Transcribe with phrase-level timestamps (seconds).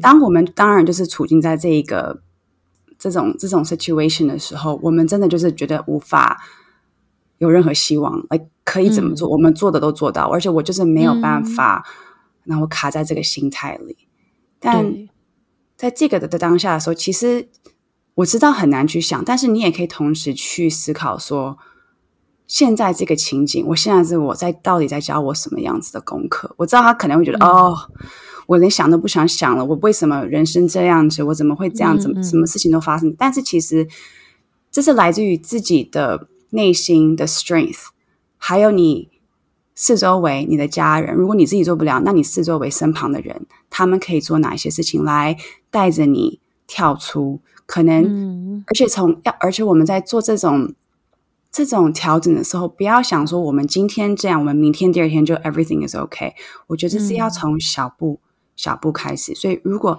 [0.00, 2.22] 当我们当然就是处境在这一个
[2.98, 6.42] 这种这种 situation 的时候，我们真的就是觉得无法
[7.38, 9.28] 有任何希望，来可以怎么做？
[9.28, 11.86] 我们做的都做到，而且我就是没有办法，
[12.44, 13.96] 然后卡在这个心态里。
[14.58, 15.08] 但
[15.76, 17.48] 在这个的当下的时候，其实
[18.16, 21.56] 我知道很难去想，但是你也可以同时去思考说，
[22.50, 26.52] 现在这个情景，我现在是我在到底在教我什么样子的功课？
[26.56, 27.76] 我知道他可能会觉得哦。
[28.48, 31.22] 我连想都不想想了，我为什么人生这样子？
[31.22, 32.12] 我怎么会这样子？
[32.24, 33.14] 什么事情都发生？
[33.16, 33.86] 但是其实
[34.68, 37.90] 这是来自于自己的内心的 strength，
[38.36, 39.08] 还有你
[39.76, 41.14] 四周围你的家人。
[41.14, 45.36] 如果你自己做不了，那你四周围身旁的人，他们可以做哪一些事情来
[45.70, 47.40] 带着你跳出？
[47.66, 50.74] 可能，而且从要，而且我们在做这种
[51.52, 56.32] 这种调整的时候，不要想说我们今天这样，我们明天第二天就 everything is okay。
[56.68, 58.20] 我觉得是要从小步。
[58.56, 59.98] 小步开始，所以如果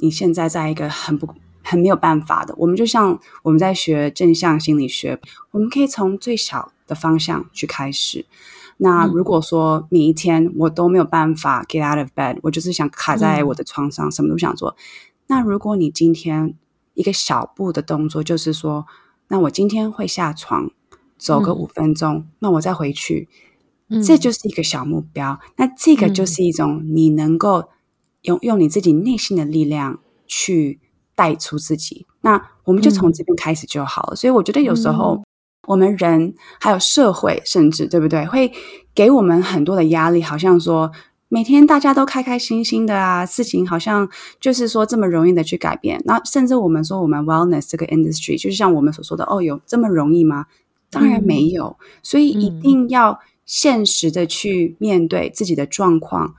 [0.00, 1.26] 你现在在一个很不
[1.62, 5.18] 很没有办法的，我们就像我们在学正向心理学，
[5.52, 8.26] 我们可以从最小的方向去开始。
[8.76, 14.76] 那如果说每一天我都没有办法 get out of bed，我就是想卡在我的床上，什么都不想做。
[15.28, 16.54] 那如果你今天
[16.92, 18.84] 一个小步的动作，就是说，
[19.28, 20.70] 那我今天会下床
[21.24, 23.28] 走个五分钟，那我再回去，
[24.06, 25.40] 这就是一个小目标。
[25.56, 27.64] 那这个就是一种你能够。
[28.24, 30.80] 用用你自己内心的力量去
[31.14, 34.16] 带出自己，那我们就从这边开始就好了。
[34.16, 35.22] 所以我觉得有时候
[35.66, 38.50] 我们人还有社会，甚至对不对，会
[38.94, 40.90] 给我们很多的压力，好像说
[41.28, 44.08] 每天大家都开开心心的啊，事情好像
[44.40, 46.00] 就是说这么容易的去改变。
[46.06, 50.46] 那甚至我们说我们 wellness 这个 industry，就是像我们所说的，哦，有这么容易吗？
[50.94, 51.76] 当然没有。
[52.02, 56.34] 所以一定要现实的去面对自己的状况。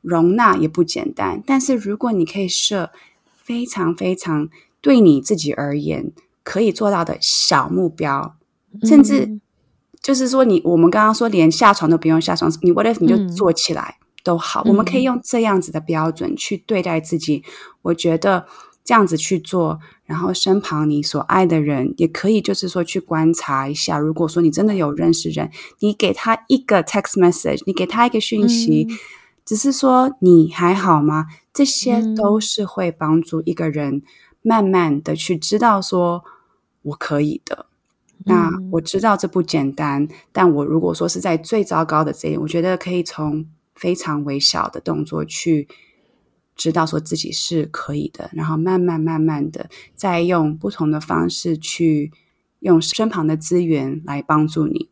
[0.00, 2.92] 容纳也不简单，但是如果你可以设
[3.36, 4.48] 非常非常
[4.80, 6.12] 对你自己而言
[6.44, 8.36] 可以做到的小目标，
[8.84, 9.40] 甚至
[10.00, 17.42] 就是说你我们刚刚说连下床都不用下床，你 what if 你就坐起来都好，我们可以用这样子的标准去对待自己。
[17.82, 18.46] 我觉得
[18.88, 23.98] 这样子去做，然后身旁你所爱的人也可以，就是说去观察一下。
[23.98, 25.50] 如果说你真的有认识人，
[25.80, 28.88] 你给他一个 text message，你给他一个讯息。
[29.44, 31.26] 只是说你还好吗？
[31.52, 34.00] 这些都是会帮助一个人
[34.40, 36.24] 慢慢的去知道说
[36.80, 37.66] 我可以的。
[38.24, 43.44] 那我知道这不简单，但我如果说是在最糟糕的这一点，我觉得可以从
[43.74, 45.68] 非常微小的动作去
[46.58, 52.12] 知道说自己是可以的，然后慢慢慢慢的再用不同的方式去
[52.58, 54.90] 用身旁的资源来帮助你。